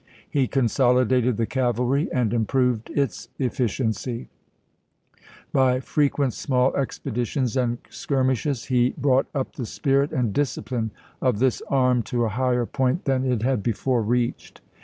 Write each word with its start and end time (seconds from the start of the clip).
He 0.27 0.47
con 0.47 0.67
solidated 0.67 1.37
the 1.37 1.45
cavalry 1.45 2.09
and 2.11 2.33
improved 2.33 2.89
its 2.89 3.29
efficiency; 3.37 4.29
by 5.53 5.79
frequent 5.79 6.33
small 6.33 6.75
expeditions 6.75 7.55
and 7.55 7.77
skirmishes 7.87 8.65
he 8.65 8.95
brought 8.97 9.27
up 9.35 9.57
the 9.57 9.65
spirit 9.67 10.11
and 10.11 10.33
discipline 10.33 10.89
of 11.21 11.37
this 11.37 11.61
arm 11.69 12.01
to 12.09 12.25
a 12.25 12.29
higher 12.29 12.65
point 12.65 13.05
than 13.05 13.31
it 13.31 13.43
had 13.43 13.61
before 13.61 14.01
reached. 14.01 14.61